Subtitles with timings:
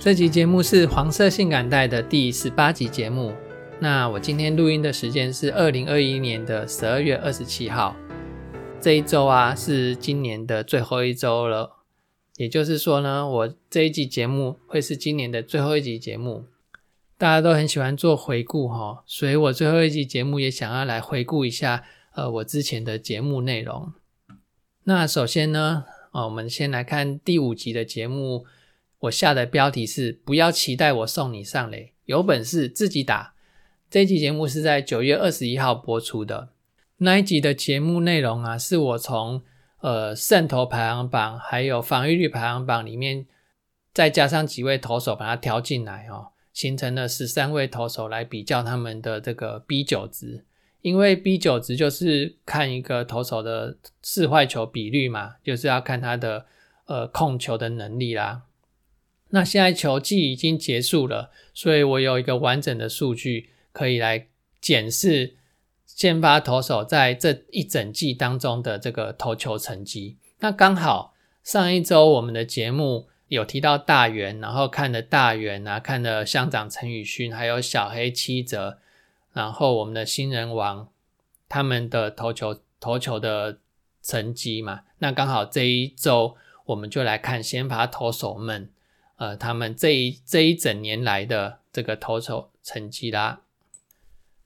[0.00, 3.34] 这集节目是黄色性感带的第十八集节目。
[3.80, 7.96] 那我今天录音的时间是二零二一年的十二月二十七号。
[8.80, 11.78] 这一周啊，是今年的最后一周了。
[12.36, 16.44] 也就是说呢，我这一集节目会是今年的最后一集节目。
[17.18, 21.82] 大家都很喜欢做回顾哈，所以我最后一集节目也想要来回顾一下，
[22.14, 23.92] 呃，我之前的节目内容。
[24.84, 28.46] 那首先呢，啊，我们先来看第五集的节目。
[29.00, 33.34] 我下的标题是“不要期待我送你上垒，有本事自己打”。
[33.88, 36.50] 这一集节目是在九月二十一号播出的。
[36.98, 39.42] 那一集的节目内容啊，是我从
[39.80, 43.24] 呃胜投排行榜还有防御率排行榜里面，
[43.94, 50.44] 再加上几位投手把它调进来哦，形成了十三位投手来比较他们的这个 B 九值。
[50.82, 56.46] 因为 B 九值就是看一个投手的四坏球比率嘛，就是要看他的
[56.86, 58.42] 呃控球的能力啦。
[59.30, 64.26] 那现在球季已经结束了，所以我有一个完整的数据可以来
[64.60, 65.36] 检视
[65.84, 70.16] 先发投手在这一整季当中的这个投球成绩。
[70.38, 78.78] 那刚好上一周我们的节目有提到大元，然后看了大元啊，看了乡长陈宇勋，还有小黑七泽，
[79.34, 80.88] 然后我们的新人王
[81.50, 83.58] 他们的投球投球的
[84.02, 84.84] 成绩嘛。
[85.00, 86.34] 那刚好这一周
[86.64, 88.70] 我们就来看先发投手们。
[89.18, 93.42] 呃，他们这一这一整年来的这个投手成绩啦，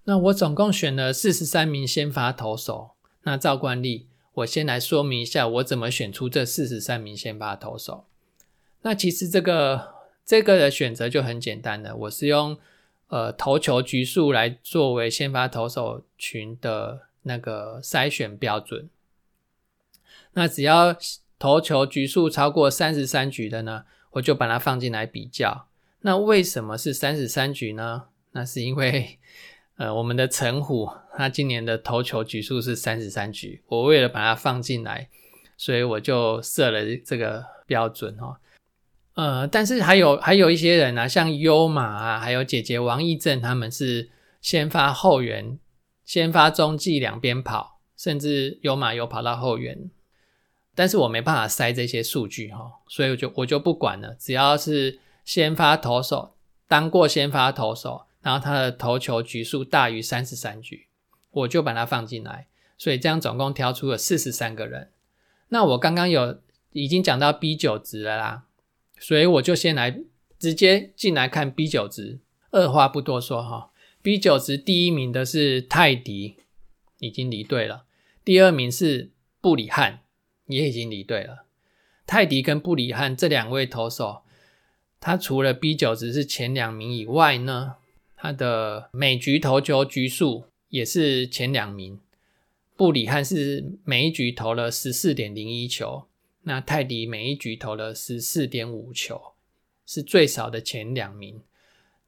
[0.05, 2.93] 那我总共选了四十三名先发投手。
[3.25, 8.07] 那照惯例，我先来说明一下我怎么选出这四十三名先发投手。
[8.81, 9.95] 那其实这个
[10.25, 12.59] 这个的选择就很简单了，我是用
[13.09, 18.89] 呃投球局数来作为先发投手群的那个筛选标准。
[20.33, 20.97] 那只要
[21.39, 23.85] 投球局数超过三十三局的呢？
[24.13, 25.69] 我就把它放进来比较。
[26.01, 28.05] 那为什么是三十三局呢？
[28.33, 29.19] 那是因为，
[29.77, 33.63] 呃，我们的陈虎他今年的投球局数是三十三局。
[33.67, 35.09] 我为了把它放进来，
[35.57, 38.37] 所以我就设了这个标准哦。
[39.15, 45.59] 呃，但是还有还有一些人啊，像优马啊，还有姐姐王义正，他们是先发后援，
[46.05, 49.91] 先发中继两边跑，甚至优马有跑到后援。
[50.75, 54.15] 但是我没办法塞这些数据哈，所以我就我就不管了。
[54.19, 56.35] 只要是先发投手
[56.67, 60.87] 当过先发投手，然后他的投球局数大于三十三局，
[61.31, 62.47] 我就把它放进来。
[62.79, 64.91] 所以这样总共挑出了四十三个人。
[65.49, 66.41] 那我刚刚有
[66.73, 68.45] 已经讲到 B 九值了啦，
[68.99, 70.01] 所以我就先来
[70.39, 72.21] 直接进来看 B 九值。
[72.51, 73.71] 二话不多说哈
[74.03, 76.37] ，B 九值第一名的是泰迪，
[76.99, 77.85] 已经离队了。
[78.25, 80.02] 第二名是布里汉。
[80.47, 81.45] 也已经离队了。
[82.07, 84.23] 泰迪跟布里汉这两位投手，
[85.01, 87.77] 他除了 B 九值是前两名以外呢，
[88.17, 92.01] 他的每局投球局数也是前两名。
[92.77, 96.07] 布里汉是每一局投了十四点零一球，
[96.43, 99.35] 那泰迪每一局投了十四点五球，
[99.87, 101.41] 是最少的前两名。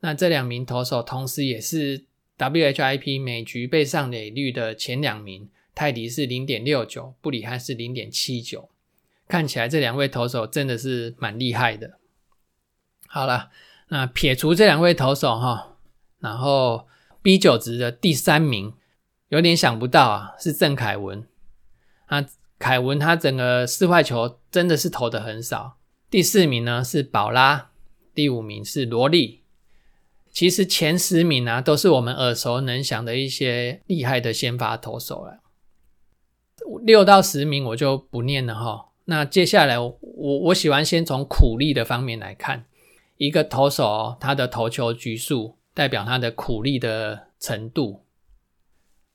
[0.00, 2.04] 那这两名投手同时也是
[2.36, 5.48] WHIP 每局被上垒率的前两名。
[5.74, 8.68] 泰迪是零点六九，布里汉是零点七九，
[9.26, 11.98] 看起来这两位投手真的是蛮厉害的。
[13.06, 13.50] 好了，
[13.88, 15.76] 那撇除这两位投手哈，
[16.20, 16.86] 然后
[17.22, 18.74] B 九值的第三名
[19.28, 21.26] 有点想不到啊，是郑凯文。
[22.06, 22.24] 啊，
[22.58, 25.78] 凯文他整个四坏球真的是投的很少。
[26.10, 27.70] 第四名呢是宝拉，
[28.14, 29.42] 第五名是罗莉。
[30.30, 35.40] 其实前十名啊都是我们耳熟能详的一些厉害的先发投手了。
[36.82, 38.88] 六到十名我就不念了哈。
[39.06, 42.64] 那接下来我我喜欢先从苦力的方面来看，
[43.16, 48.04] 一个投手他的投球局数代表他的苦力的程度。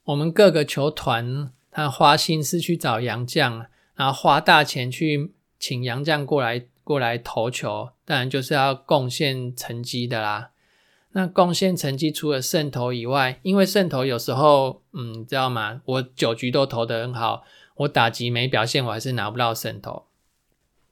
[0.03, 3.65] 我们各个球团他花心思去找洋将，
[3.95, 10.51] 然后花大钱去请洋将过来过来投球，当然就是要贡献成绩的啦。
[11.11, 15.81] 那贡献成绩除了胜投以外，因为胜投有时候，嗯，知道吗？
[15.85, 17.44] 我九局都投得很好，
[17.77, 20.03] 我打击没表现，我还是拿不到胜投。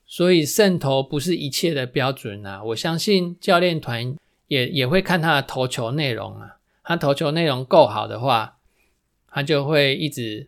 [0.07, 2.63] 所以胜投不是一切的标准啊！
[2.63, 4.15] 我相信教练团
[4.47, 6.57] 也也会看他的投球内容啊。
[6.83, 8.57] 他投球内容够好的话，
[9.29, 10.47] 他就会一直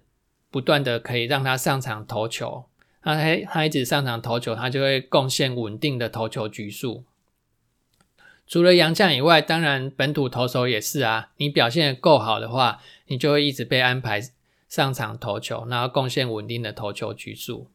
[0.49, 2.63] 不断的可以让他上场投球。
[3.03, 7.03] 他他他一直上场投球，他就会贡献稳定的投球局数。
[8.49, 11.29] 除了洋将以外，当然本土投手也是啊。
[11.37, 14.19] 你表现够好的话，你就会一直被安排
[14.67, 17.67] 上场投球，然后贡献稳定的投球局数。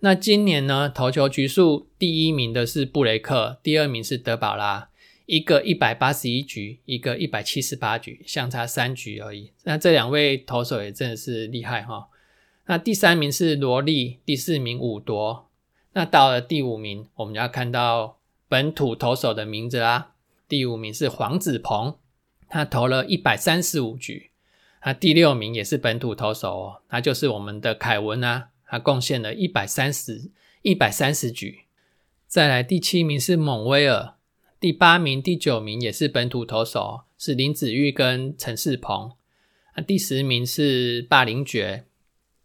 [0.00, 4.88] 那今年呢，投球局数第一名的是布雷克，第二名是德保拉，
[5.26, 9.52] 一个一百八十一局，一个一百七十八局，相差三局而已。
[9.64, 12.08] 那这两位投手也真的是厉害哈。
[12.64, 15.50] 那第三名是罗莉，第四名伍多。
[15.92, 18.15] 那到了第五名，我们就要看到。
[18.48, 20.12] 本土投手的名字啊，
[20.48, 21.96] 第五名是黄子鹏，
[22.48, 24.30] 他投了一百三十五局。
[24.84, 30.30] 那第六名也是本土投手哦，那就是我们的凯文啊，他贡献了一百三十
[30.62, 31.62] 一百三十局。
[32.28, 34.14] 再来第七名是蒙威尔，
[34.60, 39.12] 第八名、第九名也是本土投手，是林子玉跟陈世鹏。
[39.74, 41.86] 那第十名是霸凌爵。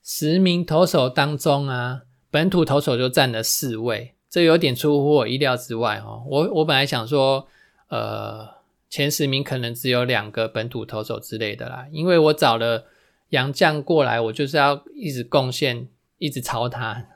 [0.04, 2.02] 十名投手当中啊，
[2.32, 4.16] 本土投手就占了四位。
[4.32, 7.46] 这有点出乎我意料之外哦，我我本来想说，
[7.90, 8.48] 呃，
[8.90, 12.86] 前十名可能只有两个本土投手之类的啦，因为我找了
[13.32, 17.08] 杨将过来，我就是要一直贡献，一直抄他，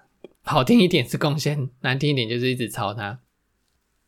[0.44, 3.20] 好听一点是贡献，难听一点就是一直抄他，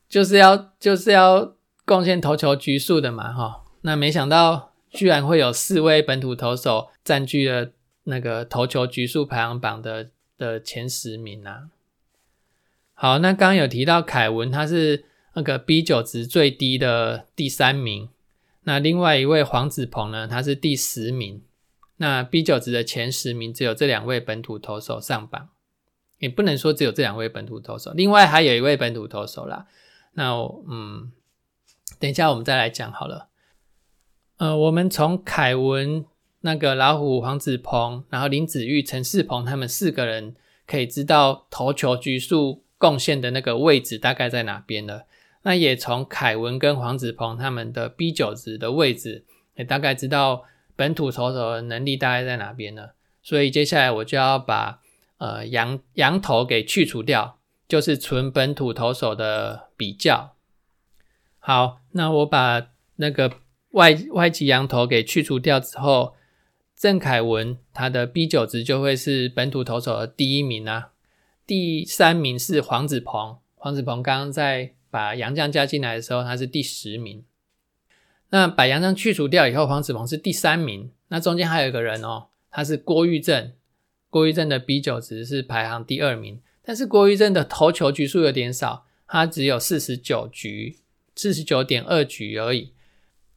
[0.10, 1.56] 就是要就是要
[1.86, 7.72] 贡献投球局数的嘛哈，那没想到居然会有四位本土投手占据了
[8.04, 11.70] 那个投球局数排行榜的的前十名啊。
[13.00, 15.06] 好，那刚刚有提到凯文，他是
[15.36, 18.10] 那个 B 九值最低的第三名。
[18.64, 21.44] 那另外一位黄子鹏呢，他是第十名。
[21.98, 25.50] 那 B 九值的前十名只有这两位本土投手上榜，
[26.18, 29.68] 也不能说只有这两位本土投手，另外还有一位本土投手啦。
[30.14, 30.34] 那
[30.68, 31.12] 嗯，
[32.00, 33.30] 等一下我们再来讲好了。
[34.38, 36.04] 呃，我们从凯文、
[36.42, 40.36] 那个老虎黄子鹏，然后林子玉、陈世鹏他们四个人
[40.66, 42.64] 可以知道投球局数。
[42.78, 45.02] 贡献的那个位置大概在哪边呢？
[45.44, 49.24] 那也从凯文跟黄子鹏他们的 B 九值的位置，
[49.56, 50.44] 也大概知道
[50.76, 52.90] 本土投手的能力大概在哪边呢。
[53.24, 54.82] 所以接下来我就要把
[55.18, 60.36] 呃羊羊头给去除掉，就是纯本土投手的比较。
[61.40, 63.32] 好，那我把那个
[63.72, 66.16] 外外籍羊头给去除掉之后，
[66.76, 70.90] 郑凯文他的 B 九值就会是本土投手的第一名啊。
[71.48, 77.24] 第三名是黄子鹏，黄子鹏刚刚在把杨绛加进来的时候，他是第十名。
[78.32, 80.92] 那把杨绛去除掉以后，黄子鹏是第三名。
[81.08, 83.54] 那中间还有一个人哦，他是郭玉正，
[84.10, 90.80] 郭玉正的 B 九值是排行第二名，但是郭玉正的投球局数有点少，他只有四十九局，
[91.16, 92.74] 四十九点二局而已。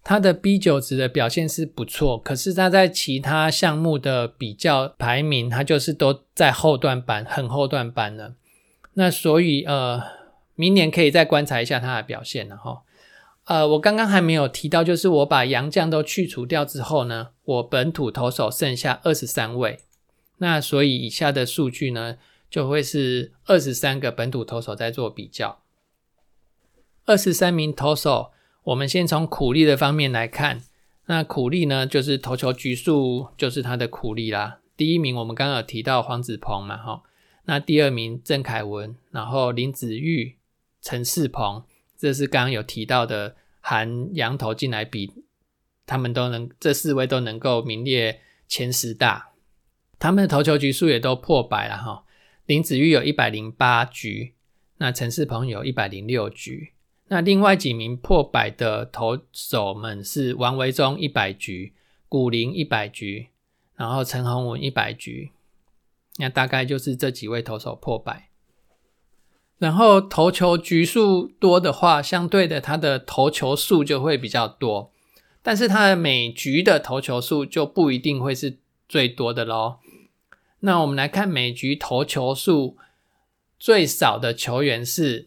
[0.02, 8.34] 他的 B 九值的表现是不错，可是他在其他项目的比较排名，他就是都在后段班，很后段班了。
[8.94, 10.02] 那所以呃，
[10.54, 12.82] 明年可以再观察一下他的表现了哈。
[13.44, 19.80] 呃，我刚刚还没有提到，就是我把洋将都去除掉之后呢，我本土投手剩下二十三位。
[20.38, 22.16] 那所以以下的数据呢，
[22.48, 25.60] 就会是二十三个本土投手在做比较，
[27.04, 28.30] 二十三名投手。
[28.64, 30.62] 我们先从苦力的方面来看，
[31.06, 34.60] 那苦力呢，就是投球局数，就是他的苦力啦。
[34.76, 37.02] 第一名我们刚刚有提到黄子鹏嘛，哈，
[37.44, 40.36] 那第二名郑凯文，然后林子玉、
[40.82, 41.64] 陈世鹏，
[41.96, 45.10] 这是刚刚有提到的，含羊头进来比，
[45.86, 49.30] 他们都能这四位都能够名列前十大，
[49.98, 52.04] 他们的投球局数也都破百了哈。
[52.46, 54.34] 林子玉有一百零八局，
[54.78, 56.72] 那陈世鹏有一百零六局。
[57.12, 61.74] 那另外几名破百的投手们是王维忠一百局，
[62.08, 63.30] 古林一百局，
[63.74, 65.32] 然后陈宏文一百局。
[66.18, 68.28] 那大概就是这几位投手破百。
[69.58, 74.92] 然后投球局数多的话，相对的他的投球数就会比较多，
[75.42, 79.80] 但是他的每局的投球数就不一定会是最多的喽。
[80.60, 82.76] 那我们来看每局投球数
[83.58, 85.26] 最少的球员是。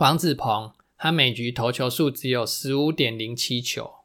[0.00, 3.96] 黄子鹏，他每局投球数只有十五点零七球，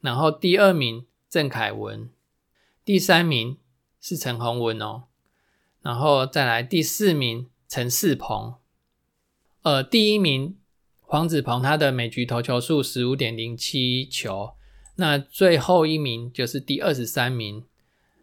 [0.00, 2.08] 然后第二名郑凯文，
[2.86, 3.58] 第三名
[4.00, 5.02] 是陈宏文哦，
[5.82, 8.54] 然后再来第四名陈世鹏，
[9.60, 10.56] 呃，第一名
[11.02, 14.54] 黄子鹏，他的每局投球数十五点零七球，
[14.96, 17.66] 那最后一名就是第二十三名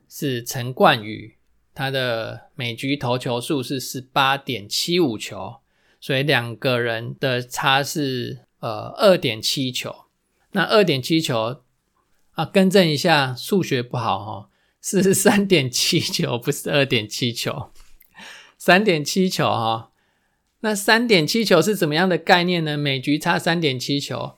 [0.10, 1.38] 是陈冠宇，
[1.76, 5.58] 他的每局投球数是十八点七五球。
[6.00, 9.96] 所以两个人的差是呃二点七球。
[10.52, 11.62] 那二点七球
[12.32, 14.50] 啊，更正一下，数学不好哈，
[14.82, 17.72] 是 三点七球，不是二点七球。
[18.58, 19.92] 三点七球哈，
[20.62, 22.76] 那三点七球是怎么样的概念呢？
[22.76, 24.38] 每局差三点七球，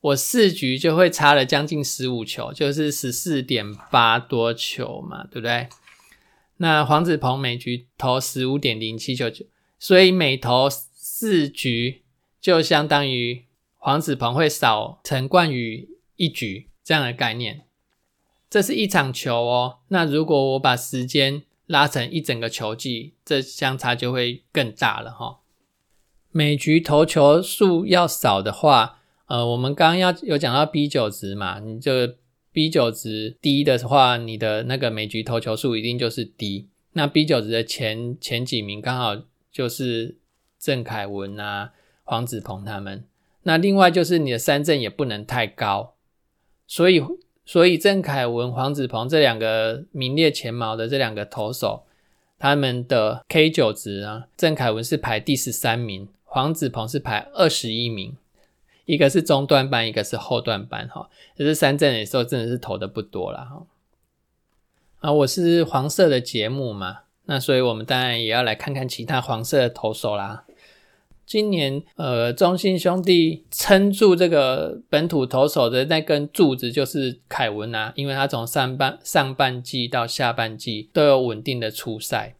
[0.00, 5.68] 我四局就会差了将近十五球，就是十四点八多球嘛，对不对？
[6.58, 9.30] 那黄子鹏每局投十五点零七球，
[9.78, 10.68] 所以每投
[11.18, 12.02] 四局
[12.42, 13.46] 就相当于
[13.78, 17.62] 黄子鹏会少陈冠宇一局这样的概念。
[18.50, 19.78] 这是一场球哦。
[19.88, 25.40] 那如果我把时间拉成一整个球季，这相差就会更大了哈。
[26.32, 31.92] 每局投球数要少的话，呃，我们刚刚要有讲到 B 九值嘛，你就。
[32.52, 36.68] B 九值低的话，你的那个每局投球数一定就是低。
[36.92, 40.16] 那 B 九值的前前几名刚好就是
[40.58, 41.72] 郑凯文啊、
[42.04, 43.04] 黄子鹏他们。
[43.42, 45.94] 那另外就是你的三振也不能太高。
[46.66, 47.02] 所以，
[47.44, 51.84] 所以郑凯文、黄子鹏这两个名列前茅的这两个投手，
[52.38, 58.16] 他们的 K 九值啊，郑凯文是排第十三名，黄子鹏是排二十一名。
[58.84, 63.66] 一个是中段班，一个是后段班，哈，可是三阵的时候真的是投的不多了，哈。
[65.00, 70.45] 啊，我是黄色的节目嘛，那所以我们当然也要来看看其他黄色的投手啦。
[71.26, 82.36] 今年，呃，中信兄弟撑住这个本土投手的那根柱子就是凯文啊，因为他从上半上半季到下半季都有稳定的出赛。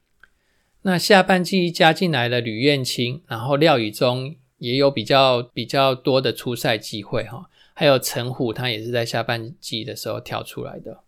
[0.83, 4.37] 那下半季加进来的吕彦青，然后廖宇中。
[4.59, 11.01] 也有比较比较多的出赛机会哈，还有陈虎，他也是在下半季的时候跳出来的。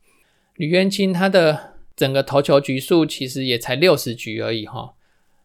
[0.56, 4.92] 吕元清他的整个投球局数其实也才六十局而已哈，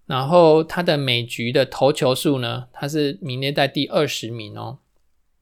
[0.05, 4.79] 然后他的每局的投球数呢，他是名列在第二十名哦，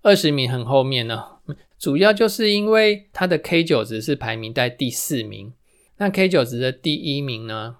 [0.01, 1.23] 二十名很后面呢，
[1.79, 5.53] 主要就是因为他的 K 九值是排名在第四名，
[5.97, 7.77] 那 K 九值的第一名呢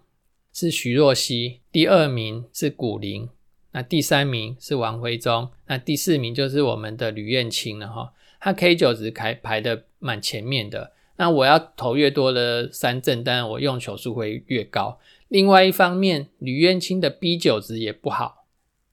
[0.52, 3.30] 是徐若曦，第二名是古林。
[3.74, 8.12] 那第三名是王辉忠，那第四名就是我们的吕燕青了哈。
[8.42, 10.92] 他 K 九值排排的蛮前面的。
[11.16, 15.00] 那我要投越多的三振，当然我用球数会越高。
[15.32, 18.44] 另外一方面，吕彦青的 B 九值也不好，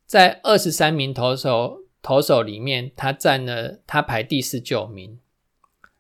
[0.07, 5.19] 在二十三名投手投手里面，他占了他排第十九名，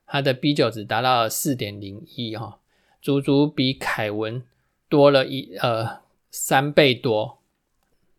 [0.06, 2.60] 他的 B 九值达到了四点零一哈，
[3.02, 4.44] 足足比凯文
[4.88, 7.40] 多了一呃三倍多。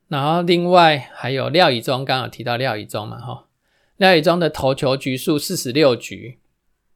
[0.09, 3.47] 然后另外还有廖以忠，刚刚有提到廖以忠嘛，哈，
[3.95, 6.37] 廖以忠的投球局数四十六局，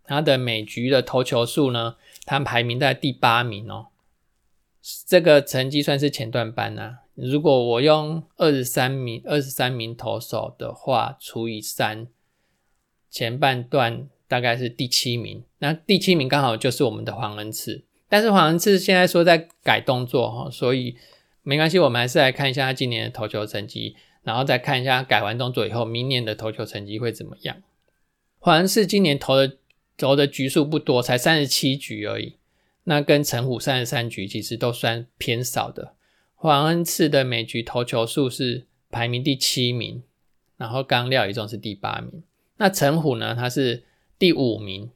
[0.04, 3.88] 他的每局的投球数呢，他排名在第八名哦，
[5.08, 7.00] 这个成绩算是前段班呐。
[7.16, 12.08] 如果我用二十三名二十三名投手的话，除以三，
[13.10, 20.98] 前半段大概是第七名，那第七名刚好就是我们的黄恩赐，但是黄恩赐现在说在改动作哈，所以。
[21.46, 27.58] 没关系，我们还是来看一下他今年的投球成绩，然后再看一下改完动作以后，明年的投球成绩会怎么样。
[28.40, 29.58] 黄恩赐今年投的
[29.98, 32.38] 投的局数不多，才三十七局而已，
[32.84, 35.96] 那跟陈虎三十三局其实都算偏少的。
[36.36, 40.04] 黄恩赐的每局投球数是排名第七名，
[40.58, 42.24] 然后刚廖一中是第八名，
[42.58, 43.84] 那陈虎呢，他是
[44.18, 44.92] 第五名。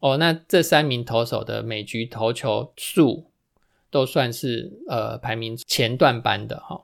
[0.00, 3.26] 哦，那这三名投手的每局投球数。
[3.90, 6.82] 都算是呃排名前段班的哈，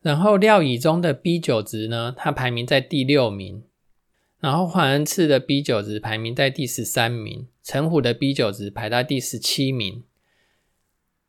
[0.00, 3.62] 然后廖以中的 B 九值呢，他排名在第六名，
[4.40, 10.04] 然后黄恩赐的 B 九值排名在第十三名，陈虎的 B 九值排在第十七名。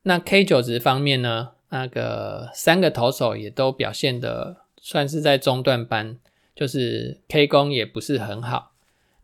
[0.02, 6.18] 那 K 九值方面呢，那个三个投手也都表现的算是在中段班，
[6.54, 8.72] 就是 K 功也不是很好。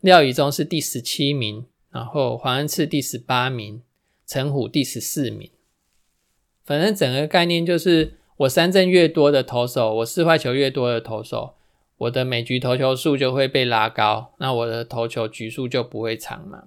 [0.01, 3.83] 廖以中是第十七名，然后黄恩赐第十八名。
[4.27, 5.51] 陈虎第十四名，
[6.65, 11.57] 反正整个概念就是，我三振越多的投手，我四坏球越多的投手，
[11.99, 16.65] 我的每局投球数就会被拉高，那我的投球局数就不会长嘛。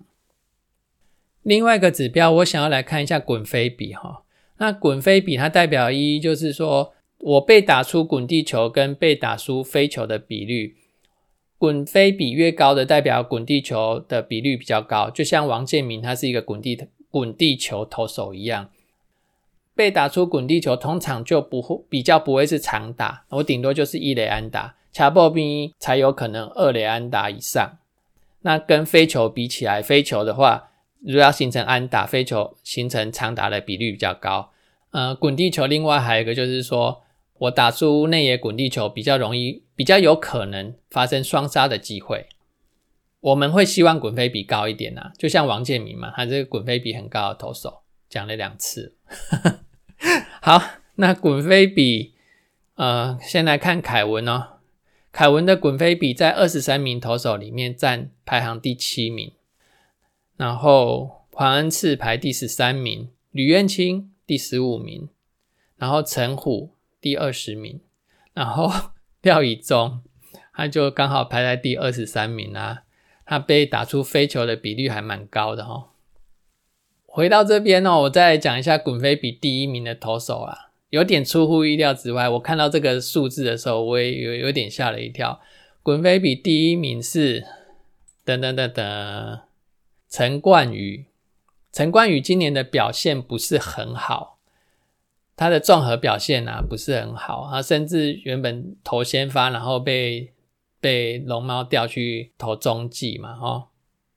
[1.43, 4.23] 另外一个指标，我想要来看一下滚飞比哈。
[4.57, 10.75] 那滚飞比它代表一就是说，我被打出滚地球跟被打出飞球的比率，
[11.57, 15.09] 滚飞比越高的，代表滚地球的比率比较高。
[15.09, 16.87] 就像王建民，他是一个滚地。
[17.09, 18.69] 滚地球投手一样，
[19.73, 27.77] 被打出滚地球，通常就不会比较不会是长打，我顶多就是一垒安打，卡波兵才有可能二垒安打以上。
[28.41, 30.69] 那跟飞球比起来，飞球的话，
[31.03, 34.51] 如果要形成安打，飞球形成长打的比率比较高。
[34.91, 37.03] 呃，滚地球另外还有一个就是说，
[37.39, 42.27] 我打出内野滚地球比较容易，比较有可能发生双杀的机会。
[43.19, 48.95] 我们会希望滚飞比高一点呐，就像王建民嘛，他这个滚飞比很高的投手，讲了两次。
[50.41, 50.61] 好，
[50.95, 52.13] 那滚飞比，
[52.75, 54.56] 呃，先来看凯文哦。
[55.11, 59.33] 凯文的滚飞比在二十三名投手里面占排行第七名，
[60.35, 65.09] 然后黄恩赐排第十三名，吕彦青第十五名，
[65.77, 66.71] 然后陈虎
[67.01, 67.81] 第二十名，
[68.33, 70.01] 然后廖以忠
[70.53, 72.83] 他就刚好排在第二十三名啊。
[73.29, 75.89] 他被打出飞球的比率还蛮高的哈。
[77.05, 82.27] 回到这边哦，我再讲一下滚飞比第一名的投手啊，有点出乎意料之外。
[82.29, 85.39] 我看到这个数字的时候，我也有有点吓了一跳。
[85.83, 87.45] 滚飞比第一名是
[88.23, 89.39] 等等等等，
[90.09, 91.05] 陈冠宇。
[91.71, 94.39] 陈冠宇今年的表现不是很好，
[95.35, 100.33] 他的综合表现啊不是很好啊，甚至原本投先发，然后被。
[100.79, 103.69] 被龙猫调去投中继嘛，哦，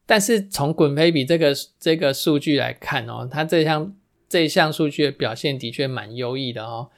[0.05, 3.97] 但是从滚飞比这个这个数据来看哦，他这项
[4.31, 6.89] 这一项数据的表现的确蛮优异的哦，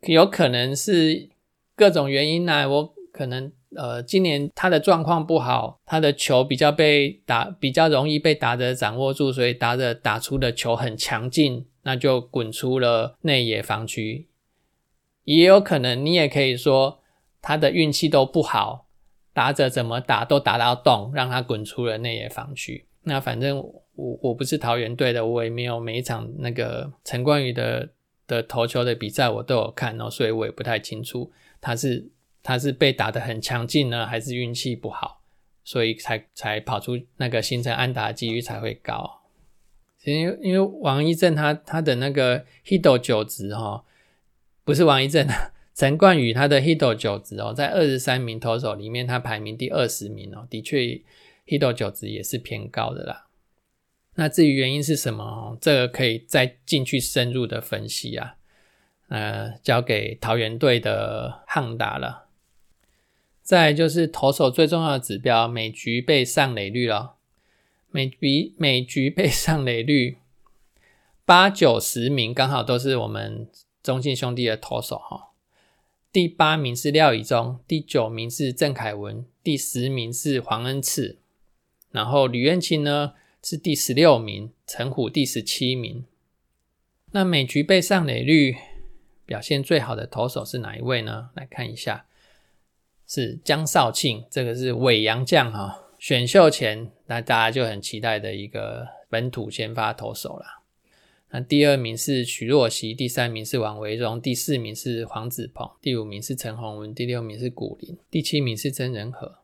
[0.00, 1.28] 有可能是
[1.76, 14.26] 各种原因呢，我可能呃今年他的状况不好，他的球比较被打比较容易被打者掌握住，所以打者打出的球很强劲，那就滚出了内野防区，
[15.22, 17.02] 也有可能你也可以说。
[17.42, 18.88] 他的运气都不好，
[19.32, 22.88] 打者怎么打都打到洞，让他滚出了内野防区。
[23.04, 23.62] 那反正
[23.96, 27.88] 我我不是桃园队的，我也没有每一场那个陈冠宇的
[28.26, 32.08] 的投球的比赛我都有看哦，所以我也不太清楚他是
[32.42, 35.22] 他是被打得很强劲呢，还是运气不好，
[35.64, 39.22] 所以才才跑出那个形成安打几率才会高。
[40.04, 43.84] 因为因为王一正他他的那个 hit 九值哈，
[44.62, 45.52] 不是王一正啊。
[45.74, 50.78] 陈冠宇他的 hit 九值哦，在二十三名投手里面，他排名第二十名哦，的确
[51.46, 53.25] hit 九值也是偏高的啦。
[54.16, 58.34] 那至于原因是什么，这个可以再进去深入的分析啊。
[59.08, 62.26] 呃，交给桃园队的汉达了。
[63.42, 67.14] 再就是投手最重要的指标，每局被上垒率了。
[67.92, 70.18] 每局每局被上垒率
[71.24, 73.48] 八九十名，刚好都是我们
[73.82, 75.30] 中信兄弟的投手哈。
[76.10, 81.18] 第八名是廖以忠，第九名是郑凯文，第十名是黄恩赐，
[81.90, 83.12] 然后吕彦青呢
[83.48, 86.04] 是第十六名，陈虎第十七名。
[87.12, 88.56] 那每局被上垒率
[89.24, 91.30] 表现最好的投手是哪一位呢？
[91.34, 92.06] 来看一下，
[93.06, 100.64] 是江少庆，这个是尾洋将哈，选秀前那大家就很期待的一个本土先发投手了。
[101.30, 109.38] 那第二名是许若曦，第三名是王维荣，第四名是黄子鹏，第五名是陈宏文，第六名是古林，第七名是曾仁和。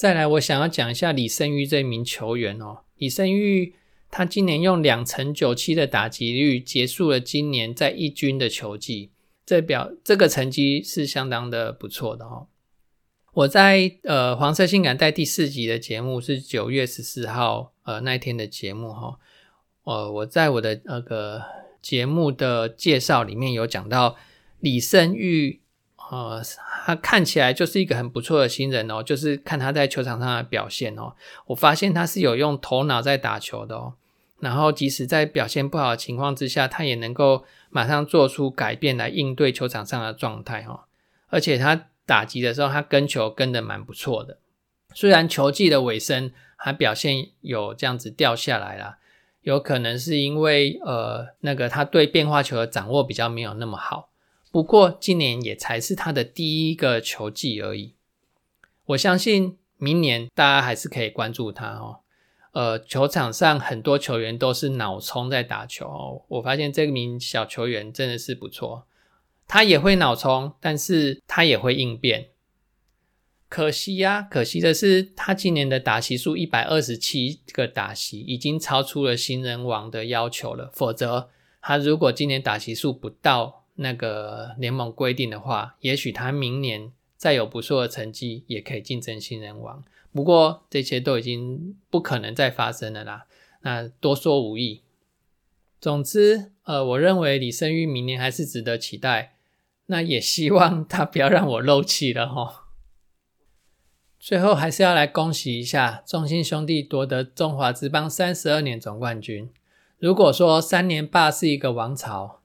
[0.00, 2.84] 再来，我想要讲一下李胜玉这名球员哦。
[2.96, 3.74] 李胜玉
[4.10, 9.10] 他今年用两成九七的打击率结束了今年在一军的球季，
[9.44, 12.46] 这表这个成绩是相当的不错的哦。
[13.34, 19.18] 我在呃黄色性感带第四集的节目是九月十四号呃那天的节目哈。
[19.84, 21.42] 呃，我在我的那个
[21.82, 24.16] 节目的介绍里面有讲到
[24.60, 25.60] 李胜玉，
[26.10, 26.42] 呃，
[26.84, 31.14] 他看起来就是一个很不错的新人哦，就是看他在球场上的表现哦，
[31.46, 33.94] 我发现他是有用头脑在打球的哦，
[34.40, 40.86] 然后即使在表现不好的情况之下，他也能够马上做出改变来应对球场上的状态哈，
[41.28, 44.38] 而且他打击的时候，他跟球跟的蛮不错的，
[44.92, 48.96] 虽然球季的尾声他表现有这样子掉下来了。
[49.42, 54.10] 有可能是因为呃，那个他对变化球的掌握比较没有那么好。
[54.50, 57.94] 不过今年也才是他的第一个球季而已。
[58.86, 62.00] 我相信明年大家还是可以关注他哦。
[62.52, 66.24] 呃，球场上很多球员都是脑冲在打球哦。
[66.26, 68.88] 我发现这名小球员真的是不错，
[69.46, 72.30] 他也会脑冲，但是他也会应变。
[73.48, 80.70] 可惜呀，可惜的是，他今年的打席数一百二十七个打席，已经超出了新人王的要求了。
[80.72, 89.82] 否则，他如果今年打席数不到那个联盟规定的话，也许他明年再有不错的成绩，也可以竞争新人王。
[90.12, 93.26] 不过，这些都已经不可能再发生了啦。
[93.62, 94.82] 那多说无益。
[95.80, 99.36] 总之，呃，我认为李胜玉明年还是值得期待。
[99.86, 102.66] 那也希望他不要让我漏气了哈。
[104.20, 109.50] 最后还是要来恭喜一下中信兄弟夺得中华职棒三十二年总冠军。
[109.98, 112.39] 如果说三年霸是一个王朝，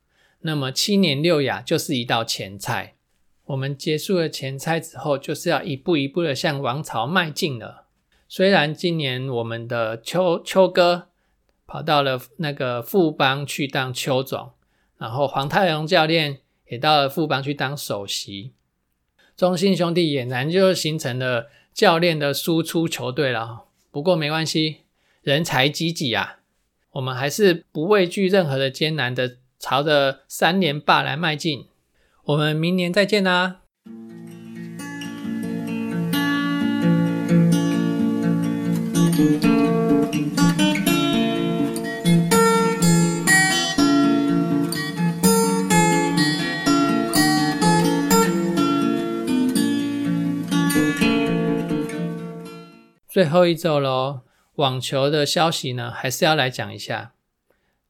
[0.45, 2.93] 那么七年六亚就是一道前菜。
[3.45, 7.86] 我们结束了前菜之后，就是要一步一步的向王朝迈进了。
[8.27, 11.08] 虽然今年我们的邱邱哥
[11.65, 14.51] 跑到了那个富邦去当邱总，
[14.99, 18.51] 然后黄泰荣教练也到了富邦去当首席，
[19.36, 23.65] 中信兄弟俨然就形成了教练的输出球队了。
[23.89, 24.81] 不过没关系，
[25.23, 26.38] 人才济济啊，
[26.91, 31.67] 我们还是不畏惧任何的艰难的，朝着三连霸来迈进。
[32.25, 33.61] 我们明年再见啦！
[53.07, 54.23] 最后一周喽，
[54.55, 57.14] 网球的消息呢，还是要来讲一下。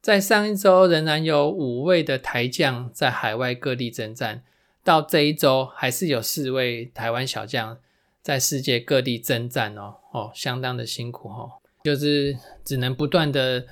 [0.06, 4.44] 在上一周，仍然有五位的台将在海外各地征战。
[4.84, 7.76] 到这一周，还是有四位台湾小将
[8.22, 11.50] 在世界各地征战哦，哦，相当的辛苦哦，
[11.82, 13.66] 就是只能不断的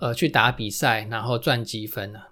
[0.00, 2.30] 呃去打比赛，然后赚积分了。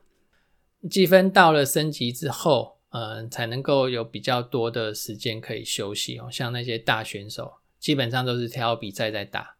[0.90, 6.29] 积分到了升级之后，嗯，才能够有比较多的时间可以休息哦。
[6.29, 9.55] 像那些大选手，基本上都是挑比赛在打。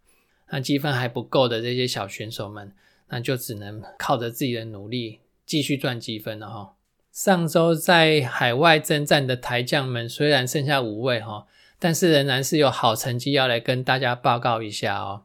[0.51, 2.75] 那积分还不够的这些小选手们。
[3.09, 6.75] 那就只能靠着自己的努力继续赚积分了哈。
[7.13, 11.47] 上周在海外征战的台将们虽然剩下五位哈，
[11.79, 15.23] 但是仍然是有好成绩要来跟大家报告一下哦。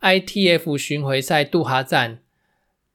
[0.00, 2.20] ITF 巡回赛杜哈站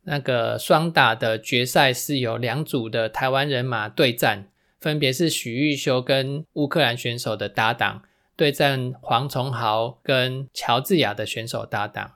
[0.04, 8.04] 那个双打的决赛是有两组的台湾人马对战，分别是许玉修跟乌克兰选手的搭档
[8.36, 12.12] 对战黄崇豪跟乔治亚的选手搭档。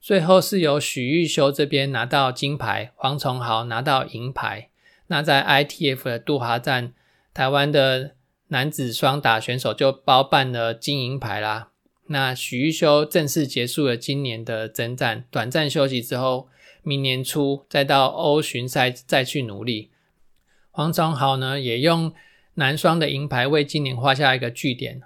[0.00, 4.70] 最后是由许玉修这边拿到金牌，黄崇豪拿到银牌。
[5.08, 6.94] 那在 ITF 的杜哈站，
[7.34, 8.12] 台湾的
[8.48, 11.68] 男子双打选手就包办了金银牌啦。
[12.06, 16.48] 那许玉修正式结束了今年的征战，短暂休息之后，
[16.82, 19.90] 明年初再到欧巡赛再去努力。
[20.70, 22.14] 黄崇豪呢，也用
[22.54, 25.02] 男双的银牌为今年画下一个句点。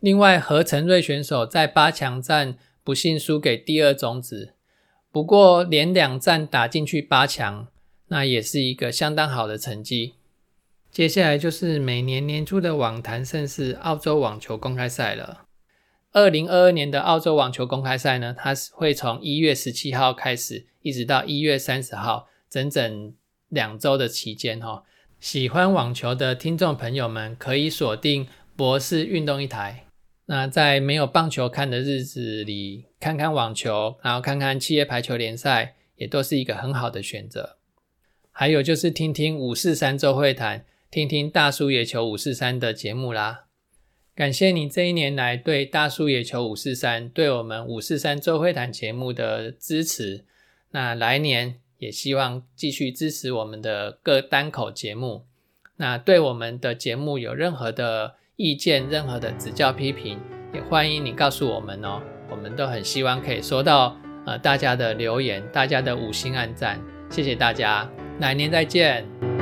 [0.00, 2.58] 另外，何成瑞选手在八强战。
[2.86, 4.54] 不幸输给第二种子，
[5.10, 7.66] 不过连两战打进去八强，
[8.06, 10.14] 那也是一个相当好的成绩。
[10.92, 15.46] 接下来就是每年年初的网坛盛事——澳洲网球公开赛了。
[16.12, 23.12] 二零二二年的澳洲网球公开赛呢，它是会从一月十七号开始，一直到一月三十号，整整
[23.48, 24.84] 两周的期间哈。
[25.18, 29.85] 喜欢网球的听众朋友们可以锁定博士运动一台。
[30.28, 37.58] 那在没有棒球看的日子里，看看网球，然后看看企业排球联赛，也都是一个很好的选择。
[38.32, 43.44] 还有就是听听五四三周会谈，听听大叔野球五四三的节目啦。
[44.16, 50.24] 感谢你这一年来对大叔野球五四三，对我们五四三周会谈节目的支持。
[50.72, 55.24] 那来年也希望继续支持我们的各单口节目。
[55.76, 58.16] 那对我们的节目有任何的。
[58.36, 60.18] 意见任何的指教批评，
[60.52, 62.00] 也欢迎你告诉我们哦。
[62.30, 63.96] 我们都很希望可以收到
[64.26, 67.88] 呃大家的留言，大家的五星按赞，谢谢大家，
[68.20, 69.35] 来年再见。